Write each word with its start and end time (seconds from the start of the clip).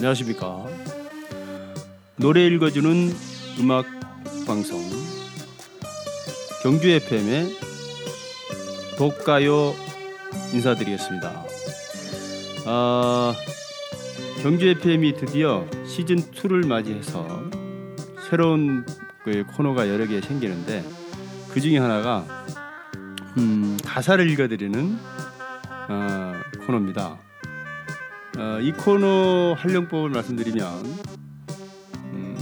안녕하십니까. 0.00 0.66
노래 2.16 2.46
읽어주는 2.46 3.12
음악 3.60 3.84
방송 4.46 4.80
경주 6.62 6.88
FM의 6.88 7.54
독가요 8.96 9.74
인사드리겠습니다. 10.54 11.44
아, 12.64 13.34
경주 14.42 14.68
FM이 14.68 15.16
드디어 15.16 15.66
시즌 15.86 16.16
2를 16.16 16.66
맞이해서 16.66 17.50
새로운 18.30 18.86
그 19.22 19.44
코너가 19.54 19.90
여러 19.90 20.06
개 20.06 20.22
생기는데 20.22 20.82
그 21.50 21.60
중에 21.60 21.76
하나가 21.76 22.24
음, 23.36 23.76
가사를 23.84 24.30
읽어드리는 24.30 24.98
어, 25.90 26.32
코너입니다. 26.64 27.29
어, 28.40 28.58
이 28.58 28.72
코너 28.72 29.54
활용법을 29.58 30.08
말씀드리면 30.10 30.84
음, 32.12 32.36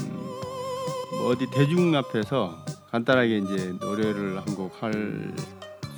뭐 1.10 1.30
어디 1.30 1.46
대중 1.50 1.94
앞에서 1.96 2.64
간단하게 2.92 3.38
이제 3.38 3.74
노래를 3.80 4.36
한 4.38 4.54
곡 4.54 4.80
할 4.80 5.32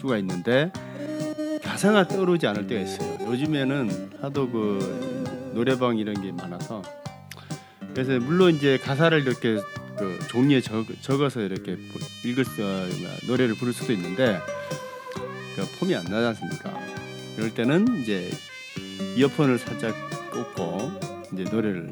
수가 0.01 0.17
있는데 0.19 0.73
가사가 1.63 2.09
떠오르지 2.09 2.47
않을 2.47 2.67
때가 2.67 2.81
있어요. 2.81 3.19
요즘에는 3.27 4.13
하도 4.23 4.49
그 4.51 5.51
노래방 5.53 5.99
이런 5.99 6.19
게 6.23 6.33
많아서 6.33 6.83
그래서 7.93 8.19
물론 8.19 8.55
이제 8.55 8.79
가사를 8.79 9.21
이렇게 9.21 9.61
그 9.99 10.19
종이에 10.31 10.63
적, 10.63 10.87
적어서 11.03 11.43
이렇게 11.43 11.77
읽을 12.25 12.47
수 12.47 12.63
노래를 13.27 13.55
부를 13.57 13.75
수도 13.75 13.93
있는데 13.93 14.41
그 15.55 15.67
폼이 15.79 15.95
안 15.95 16.05
나지 16.05 16.27
않습니까? 16.29 16.73
그럴 17.37 17.53
때는 17.53 18.01
이제 18.01 18.31
이어폰을 19.17 19.59
살짝 19.59 19.95
꽂고 20.33 20.91
이제 21.33 21.45
노래를 21.45 21.91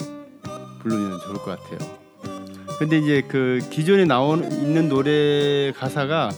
부르면 0.81 1.20
좋을 1.20 1.37
것 1.37 1.59
같아요. 1.59 1.98
근데 2.78 2.98
이제 2.98 3.23
그 3.27 3.61
기존에 3.70 4.05
나온 4.05 4.45
있는 4.53 4.89
노래 4.89 5.73
가사가 5.73 6.31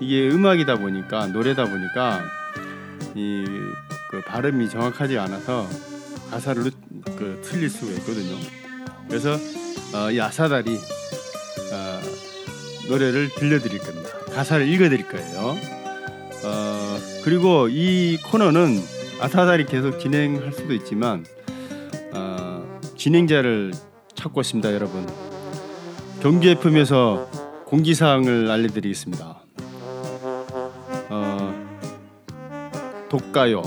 이게 0.00 0.28
음악이다 0.28 0.76
보니까 0.76 1.26
노래다 1.28 1.64
보니까 1.64 2.22
이 3.14 3.44
그 4.08 4.22
발음이 4.22 4.70
정확하지 4.70 5.18
않아서 5.18 5.68
가사를 6.30 6.70
그 7.16 7.40
틀릴 7.44 7.68
수가 7.68 7.92
있거든요. 7.98 8.36
그래서 9.06 9.36
어, 9.94 10.10
이 10.10 10.20
아사달이 10.20 10.76
어, 11.72 12.00
노래를 12.88 13.28
들려드릴 13.34 13.78
겁니다. 13.78 14.10
가사를 14.32 14.66
읽어드릴 14.66 15.08
거예요. 15.08 15.56
어, 16.44 16.98
그리고 17.22 17.68
이 17.68 18.18
코너는 18.30 18.82
아사달이 19.20 19.66
계속 19.66 19.98
진행할 19.98 20.52
수도 20.52 20.72
있지만 20.74 21.24
어, 22.12 22.80
진행자를 22.96 23.72
찾고 24.14 24.40
있습니다, 24.40 24.72
여러분. 24.74 25.06
경주 26.20 26.48
FM에서 26.48 27.28
공지 27.64 27.94
사항을 27.94 28.50
알려드리겠습니다. 28.50 29.40
어, 31.10 31.66
독가요 33.08 33.62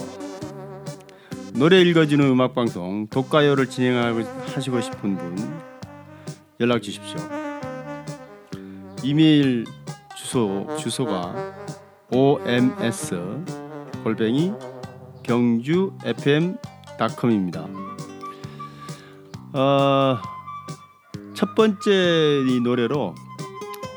노래 1.53 1.81
읽어주는 1.81 2.25
음악 2.25 2.53
방송 2.53 3.07
독가요를 3.07 3.67
진행하고 3.67 4.22
하시고 4.53 4.79
싶은 4.81 5.17
분 5.17 5.61
연락 6.59 6.81
주십시오. 6.81 7.17
이메일 9.03 9.66
주소 10.16 10.67
주소가 10.79 11.35
oms 12.11 13.16
골뱅이 14.03 14.53
경주 15.23 15.91
fm.com입니다. 16.05 17.67
어, 19.53 20.17
첫 21.33 21.55
번째 21.55 22.43
이 22.47 22.59
노래로 22.61 23.15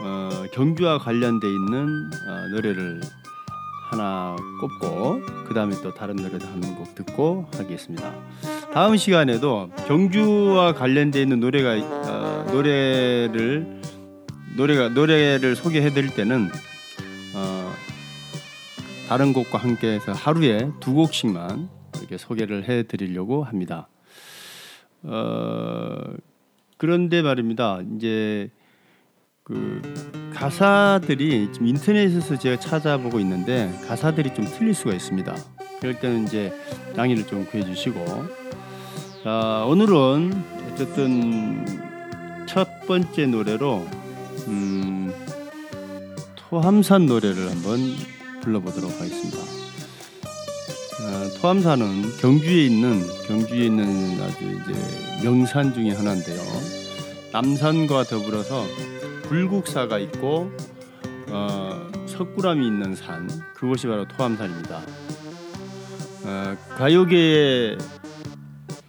어, 0.02 0.30
경주와 0.52 0.98
관련돼 0.98 1.46
있는 1.48 2.10
어, 2.28 2.48
노래를 2.54 3.00
하나 3.90 4.34
꼽고 4.60 5.20
그 5.46 5.54
다음에 5.54 5.76
또 5.82 5.92
다른 5.94 6.16
노래도 6.16 6.46
한 6.46 6.60
곡 6.74 6.94
듣고 6.94 7.48
하겠습니다. 7.56 8.12
다음 8.72 8.96
시간에도 8.96 9.70
경주와 9.86 10.74
관련돼 10.74 11.22
있는 11.22 11.38
노래가 11.40 11.74
어, 11.80 12.46
노래를 12.50 13.80
노래가 14.56 14.88
노래를 14.88 15.54
소개해드릴 15.56 16.14
때는 16.14 16.50
어, 16.52 16.73
다른 19.14 19.32
곡과 19.32 19.58
함께해서 19.58 20.10
하루에 20.10 20.72
두 20.80 20.92
곡씩만 20.92 21.68
이렇게 21.98 22.18
소개를 22.18 22.68
해드리려고 22.68 23.44
합니다. 23.44 23.86
어, 25.04 26.14
그런데 26.78 27.22
말입니다. 27.22 27.78
이제 27.94 28.50
그 29.44 29.80
가사들이 30.34 31.50
지금 31.52 31.68
인터넷에서 31.68 32.36
제가 32.36 32.58
찾아보고 32.58 33.20
있는데 33.20 33.72
가사들이 33.86 34.34
좀 34.34 34.46
틀릴 34.46 34.74
수가 34.74 34.92
있습니다. 34.92 35.32
그럴 35.78 36.00
때는 36.00 36.24
이제 36.24 36.52
양해를 36.98 37.24
좀 37.28 37.46
구해주시고 37.46 38.04
자, 39.22 39.64
오늘은 39.68 40.32
어쨌든 40.72 41.64
첫 42.46 42.84
번째 42.88 43.26
노래로 43.26 43.86
음, 44.48 45.12
토함산 46.34 47.06
노래를 47.06 47.48
한번 47.48 47.78
불러보도록 48.44 48.90
하겠습니다. 49.00 49.38
어, 49.38 51.28
토함산은 51.40 52.18
경주에 52.18 52.66
있는 52.66 53.02
경주에 53.26 53.66
있는 53.66 54.20
아주 54.22 54.44
이제 54.44 55.24
명산 55.24 55.72
중에 55.74 55.90
하나인데요. 55.92 56.40
남산과 57.32 58.04
더불어서 58.04 58.64
불국사가 59.24 59.98
있고 59.98 60.50
어, 61.28 61.90
석굴암이 62.06 62.66
있는 62.66 62.94
산 62.94 63.28
그곳이 63.54 63.86
바로 63.86 64.06
토함산입니다. 64.06 64.82
어, 66.24 66.56
가요계의 66.76 67.78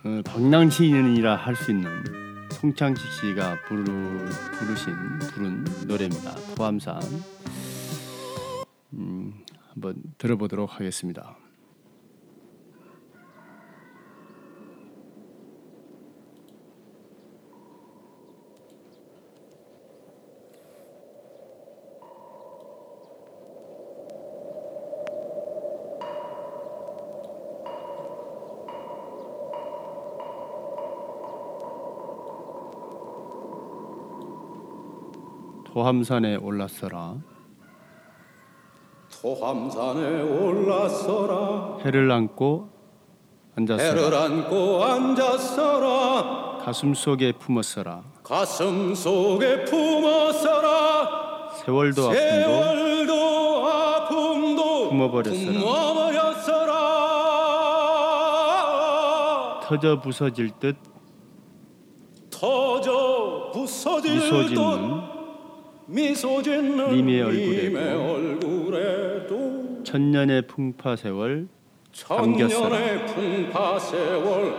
어, 0.03 0.21
방랑신이라 0.25 1.35
할 1.35 1.55
수 1.55 1.71
있는 1.71 1.89
송창식 2.51 3.11
씨가 3.11 3.57
부르, 3.67 3.83
부르신 4.59 4.93
부른 5.33 5.65
노래입니다. 5.87 6.35
토함산 6.55 7.01
음, 7.01 7.23
한번 9.75 10.01
들어보도록 10.17 10.79
하겠습니다. 10.79 11.37
토함산에 35.65 36.37
올랐어라 36.37 37.34
해를 41.83 42.11
안고 42.11 42.69
앉았어라. 43.55 43.83
해를 43.83 44.13
안고 44.13 44.83
앉았어라. 44.83 46.59
가슴 46.63 46.93
속에 46.93 47.31
품었어라. 47.31 48.03
가슴 48.23 48.93
속에 48.93 49.65
품었어라. 49.65 51.49
세월도 51.63 52.03
아픔도 52.03 52.19
세월도 52.21 53.13
아픔도 53.67 54.89
품어버렸어라. 54.89 55.51
품어버렸어라. 55.51 56.75
터져 59.63 59.99
부서질 59.99 60.51
듯 60.59 60.77
터져 62.29 63.49
부서질 63.51 64.11
미소 64.13 64.43
짓는 64.43 64.55
듯 64.55 65.15
미소 65.87 66.43
짓는 66.43 66.91
님의 66.91 67.21
얼굴에도 67.21 68.54
천년의 69.95 70.47
풍파 70.47 70.97
세월 70.97 71.47
담겼어라. 72.05 72.69
천년의 72.69 73.05
풍파 73.05 73.79
세월 73.79 74.53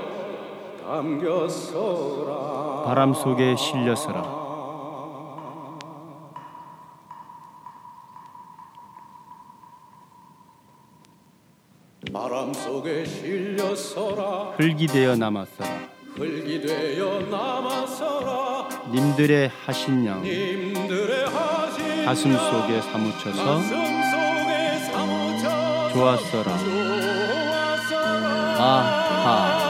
담겼어라. 0.83 2.85
바람 2.87 3.13
속에 3.13 3.55
실렸어라. 3.55 4.23
바람 12.15 12.55
속에 12.55 13.05
실렸어라. 13.05 14.55
흙이 14.57 14.87
되어 14.87 15.17
남았어라. 15.17 15.69
흙이 16.15 16.63
되어 16.63 17.21
남았어라. 17.21 18.69
님들의 18.91 19.51
하신 19.67 20.07
양 20.07 20.23
님들의 20.23 21.27
하신 21.27 22.07
가슴 22.07 22.33
양 22.33 22.39
속에 22.39 22.81
사무쳐서 22.81 24.06
좋았어라 25.97 26.53
아하. 28.59 29.67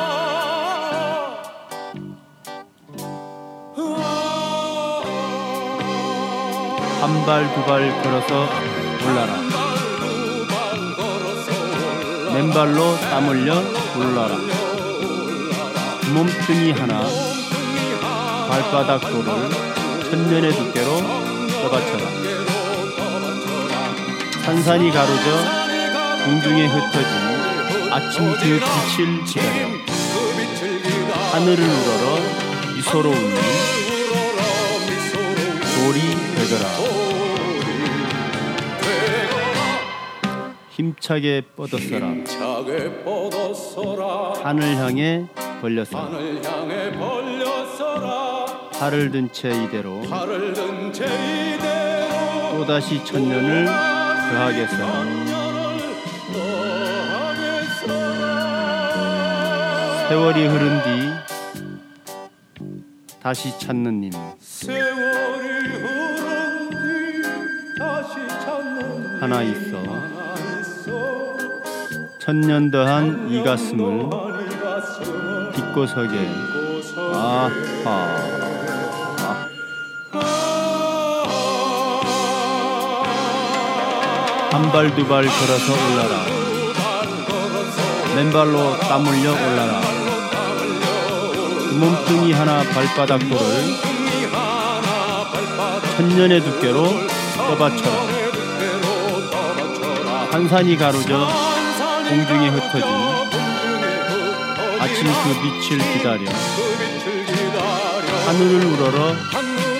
한 7.01 7.25
발 7.27 7.47
두 7.55 7.65
발 7.65 8.03
걸어서 8.03 8.49
올라라. 9.07 9.33
맨발로 12.35 12.97
땀 13.11 13.29
흘려 13.29 13.55
올라라. 13.97 14.37
몸뚱이 16.13 16.73
하나 16.73 17.03
발바닥 18.49 19.01
도를 19.03 19.31
천년의 20.11 20.53
두께로 20.53 20.91
떠받쳐라. 21.63 22.05
산산이 24.45 24.91
가로져 24.91 25.66
공중에 26.27 26.67
흩어진 26.67 27.93
아침 27.93 28.25
그 29.79 30.37
빛을 30.37 30.83
기다려 30.83 31.23
하늘을 31.33 31.59
우러러 31.65 32.75
미소로 32.75 33.11
웃는 33.11 33.37
돌이 35.77 35.99
되거라. 36.35 36.67
힘차게 40.71 41.43
뻗었어라. 41.57 42.07
하늘 44.43 44.77
향해 44.77 45.27
벌렸어라. 45.61 46.01
이대로 49.65 50.03
팔을 50.03 50.53
든 50.53 50.93
채 50.93 51.05
이대로 51.07 52.59
또다시 52.59 53.03
천년을 53.05 53.67
더하겠어라 53.67 55.46
세월이 60.17 60.47
흐른 60.47 60.83
뒤 60.83 61.13
다시 63.23 63.53
찾는 63.59 64.01
님. 64.01 64.11
하나 69.21 69.43
있어. 69.43 69.83
천년 72.19 72.71
더한 72.71 73.29
이 73.31 73.43
가슴을 73.43 74.09
딛고 75.55 75.87
서게. 75.87 76.31
아하. 77.13 78.17
한 84.51 84.73
발 84.73 84.89
두 84.97 85.05
발 85.07 85.25
걸어서 85.27 85.73
올라라. 85.75 86.15
맨발로 88.17 88.79
땀 88.89 89.05
흘려 89.05 89.31
올라라 89.33 89.86
몸뚱이 91.79 92.33
하나 92.33 92.63
발바닥 92.63 93.21
돌을 93.29 93.75
천년의 95.97 96.41
두께로 96.43 96.87
떠받쳐라. 97.37 97.97
한산이 100.31 100.77
가로져 100.77 101.29
공중에 102.09 102.49
흩어진 102.49 102.89
아침 104.79 105.05
그 105.05 105.35
빛을 105.43 105.79
기다려. 105.93 106.25
하늘을 108.27 108.65
우러러 108.65 109.15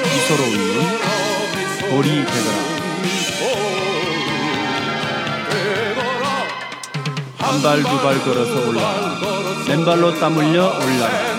미소로 0.03 0.43
웃는 0.45 1.91
돌이 1.91 2.09
되거라. 2.25 2.67
한 7.39 7.63
발 7.63 7.83
두 7.83 7.91
발 8.03 8.19
걸어서 8.25 8.69
올라라 8.69 9.17
맨발로 9.69 10.19
땀 10.19 10.35
흘려 10.35 10.67
올라라 10.79 11.15
그 11.33 11.36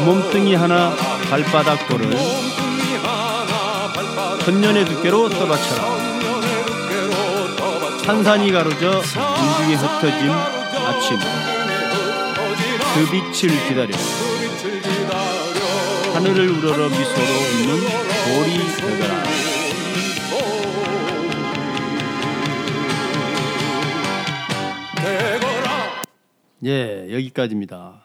몸뚱이 0.00 0.54
하나 0.54 0.94
발바닥 1.30 1.86
돌을. 1.88 2.10
천년의 4.44 4.84
두께로 4.86 5.28
떠받쳐라. 5.28 6.02
산산이 8.04 8.50
가로져 8.50 8.90
공중에 8.90 9.74
흩어진 9.76 10.30
아침. 10.30 11.18
그 12.94 13.10
빛을 13.10 13.68
기다려. 13.68 13.96
하늘을 16.12 16.50
우러러 16.50 16.88
미소로 16.88 17.30
웃는 17.52 17.70
돌이 18.24 18.50
되거라. 18.76 19.22
예 26.64 27.06
여기까지입니다. 27.12 28.02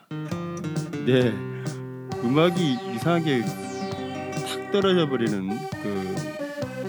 네 1.06 1.57
음악이 2.24 2.78
이상하게 2.96 3.42
탁 3.44 4.72
떨어져 4.72 5.08
버리는 5.10 5.58
그 5.84 6.16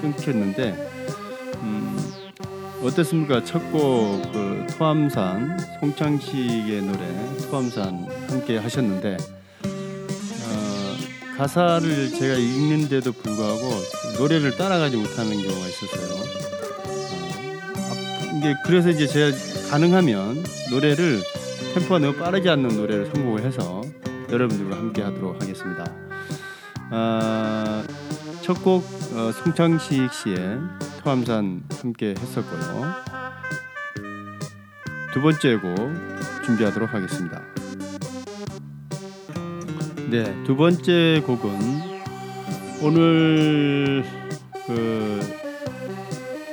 끊겼는데 0.00 0.88
음, 1.62 1.98
어떻습니까 2.82 3.42
첫 3.44 3.58
곡 3.72 4.22
그 4.32 4.66
토함산 4.78 5.58
송창식의 5.80 6.82
노래 6.82 6.98
토함산 7.50 8.06
함께 8.28 8.58
하셨는데 8.58 9.16
어, 9.64 11.36
가사를 11.36 12.10
제가 12.10 12.34
읽는데도 12.34 13.12
불구하고 13.12 13.60
노래를 14.18 14.56
따라가지 14.56 14.96
못하는 14.96 15.30
경우가 15.42 15.66
있었어요. 15.66 16.14
어, 17.74 18.36
이게 18.38 18.54
그래서 18.64 18.90
이제 18.90 19.06
제가 19.06 19.36
가능하면 19.70 20.44
노래를 20.70 21.20
템포가 21.74 21.98
너무 21.98 22.14
빠르지 22.16 22.48
않는 22.48 22.76
노래를 22.76 23.06
선곡을 23.14 23.44
해서 23.44 23.82
여러분들과 24.30 24.76
함께 24.76 25.02
하도록 25.02 25.40
하겠습니다. 25.40 25.84
아, 26.90 27.84
첫곡 28.42 28.84
어, 29.14 29.32
송창식 29.32 30.12
씨의 30.12 30.58
토함산 31.02 31.62
함께 31.80 32.14
했었고요. 32.18 32.94
두 35.12 35.22
번째 35.22 35.56
곡 35.56 35.76
준비하도록 36.44 36.92
하겠습니다. 36.92 37.42
네, 40.10 40.42
두 40.44 40.56
번째 40.56 41.22
곡은 41.26 41.58
오늘 42.82 44.04
그 44.66 45.20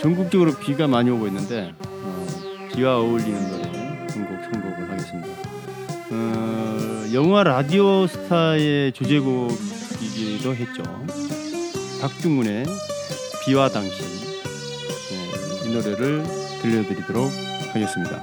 전국적으로 0.01 0.53
비가 0.55 0.87
많이 0.87 1.09
오고 1.09 1.27
있는데 1.27 1.73
어, 1.79 2.27
비와 2.73 2.97
어울리는 2.97 3.51
노래 3.51 3.64
영화 7.15 7.43
라디오 7.45 8.07
스타의 8.07 8.91
주제곡이기도 8.91 10.53
했죠. 10.53 10.83
박중훈의 12.01 12.65
비와 13.45 13.69
당신 13.69 14.03
네, 14.03 15.69
이 15.69 15.73
노래를 15.73 16.25
들려드리도록 16.61 17.31
하겠습니다. 17.71 18.21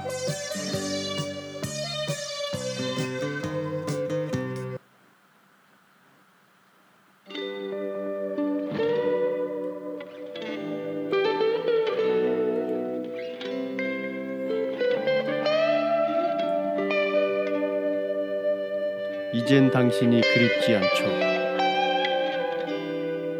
이젠 19.53 19.69
당신이 19.69 20.19
그립지 20.19 20.73
않죠. 20.73 21.03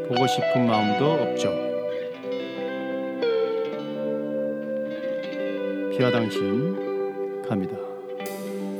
보고 0.07 0.27
싶은 0.27 0.67
마음도 0.67 1.11
없죠. 1.13 1.49
비와 5.97 6.11
당신 6.11 7.41
갑니다. 7.49 7.75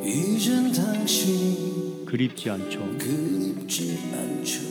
이젠 0.04 0.72
당신이 0.72 2.06
그립지 2.06 2.52
않죠. 2.52 2.80
그립지 3.00 3.98
않죠 4.14 4.62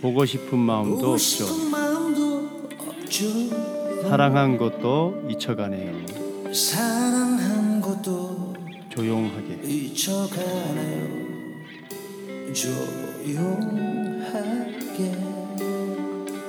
보고 0.00 0.24
싶은 0.24 0.56
마음도 0.56 1.14
없죠. 1.14 1.44
마음도 1.72 2.48
없죠 2.86 3.24
사랑한 4.08 4.58
것도 4.58 5.24
잊혀가네요. 5.28 6.52
사랑한 6.54 7.80
것도 7.80 8.54
조용하게 8.90 9.60
잊혀가네요 9.64 11.21
조용하게. 12.52 14.32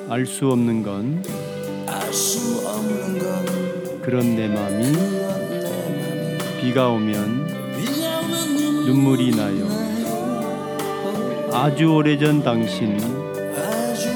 알 0.10 0.26
수 0.26 0.52
없는 0.52 0.84
건 0.84 1.24
알 1.88 2.14
수 2.14 2.68
없는 2.68 3.20
건 3.20 4.02
그런 4.02 4.36
내 4.36 4.48
마음이 4.48 4.92
맘이 4.92 6.38
비가 6.62 6.90
오면 6.90 7.48
비가 7.78 8.20
오면 8.20 8.86
눈물이 8.86 9.32
나요. 9.36 9.68
아주 11.52 11.86
오래전 11.94 12.44
당신 12.44 13.00
아주 13.56 14.10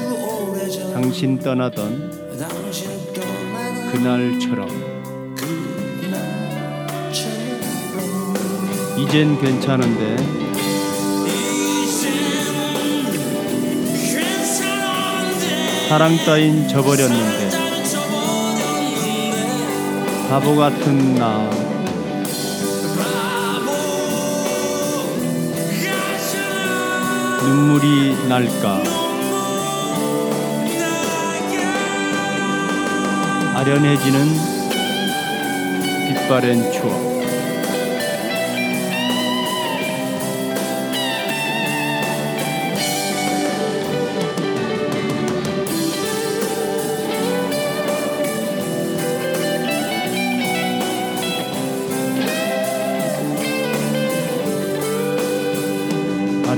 오래전 0.52 0.92
당신 0.92 1.38
떠나던 1.38 2.38
당신 2.38 2.90
그날처럼. 3.90 4.68
그날처럼. 5.36 6.28
이젠 8.98 9.40
괜찮은데 9.40 10.47
사랑 15.88 16.18
따윈 16.18 16.68
저버렸는데. 16.68 17.48
바보 20.28 20.54
같은 20.54 21.14
나. 21.14 21.48
눈물이 27.42 28.28
날까. 28.28 28.82
아련해지는 33.54 34.28
빛바랜 36.08 36.70
추억 36.70 37.17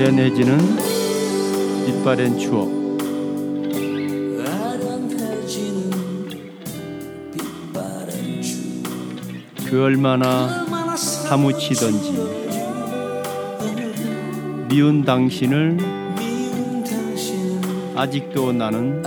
아련해지는 0.01 0.59
빛바랜 1.85 2.39
추억. 2.39 2.71
그 9.67 9.85
얼마나 9.85 10.65
사무치던지 10.97 12.13
미운 14.71 15.05
당신을 15.05 15.77
아직도 17.95 18.53
나는 18.53 19.03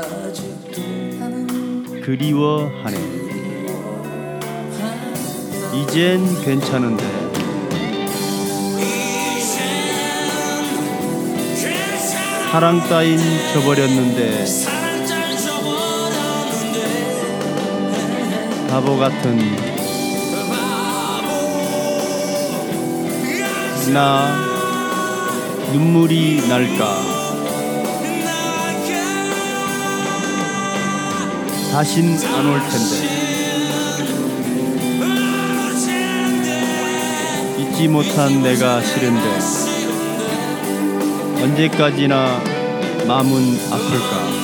그리워하네. 2.04 2.98
이젠 5.74 6.24
괜찮은데 6.44 7.23
사랑 12.54 12.88
따윈 12.88 13.18
저버렸는데 13.56 14.46
바보 18.70 18.96
같은 18.96 19.40
나 23.92 24.36
눈물이 25.72 26.48
날까? 26.48 26.96
다신 31.72 32.16
안 32.24 32.46
올 32.48 32.60
텐데. 32.70 33.24
잊지 37.58 37.88
못한 37.88 38.44
내가 38.44 38.80
싫은데 38.84 39.73
언제까지나 41.44 42.42
마음은 43.06 43.60
아플까 43.70 44.44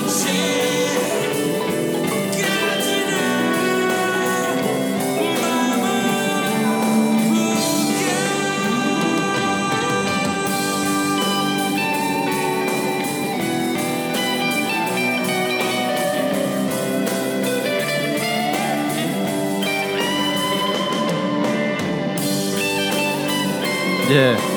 예. 24.12 24.49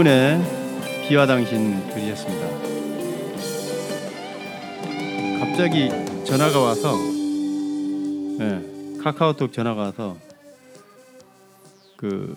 어, 0.00 0.02
박중훈의 0.02 1.08
비와 1.08 1.26
당신 1.26 1.86
들으셨습니다. 1.90 2.48
갑자기 5.38 5.90
전화가 6.24 6.58
와서, 6.58 6.96
예, 8.40 8.98
카카오톡 9.02 9.52
전화가 9.52 9.82
와서 9.82 10.16
그 11.96 12.34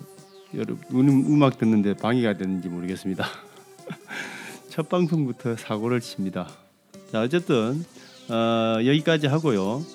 여러분 0.54 1.08
음, 1.08 1.26
음악 1.28 1.58
듣는데 1.58 1.94
방해가 1.96 2.34
됐는지 2.38 2.68
모르겠습니다. 2.68 3.26
첫 4.70 4.90
방송부터 4.90 5.56
사고를 5.56 6.02
칩니다. 6.02 6.50
자 7.12 7.22
어쨌든 7.22 7.86
어, 8.30 8.86
여기까지 8.86 9.28
하고요. 9.28 9.86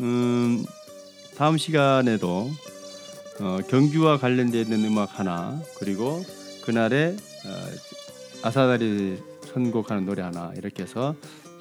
음, 0.00 0.64
다음 1.36 1.56
시간에도 1.56 2.50
어, 3.40 3.58
경주와 3.68 4.18
관련되어 4.18 4.62
있는 4.62 4.84
음악 4.86 5.20
하나 5.20 5.60
그리고 5.78 6.24
그날의 6.66 7.16
어, 7.46 8.46
아사다리 8.46 9.22
선곡하는 9.52 10.04
노래 10.04 10.22
하나 10.22 10.52
이렇게 10.56 10.82
해서 10.82 11.14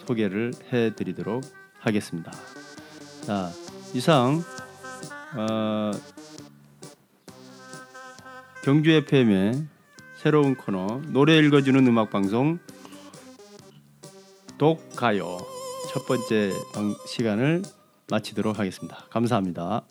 소개를 0.08 0.54
해드리도록 0.74 1.44
하겠습니다. 1.80 2.32
자 3.26 3.52
이상 3.94 4.44
어, 5.36 5.92
경주 8.64 8.90
FM의 8.92 9.66
새로운 10.18 10.56
코너 10.56 11.02
노래 11.08 11.38
읽어주는 11.38 11.86
음악 11.88 12.10
방송 12.10 12.58
독가요 14.58 15.38
첫 15.94 16.06
번째 16.08 16.52
방- 16.74 16.96
시간을 17.08 17.62
마치도록 18.10 18.58
하겠습니다. 18.60 19.06
감사합니다. 19.12 19.86